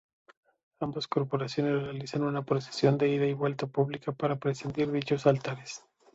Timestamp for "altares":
5.27-5.83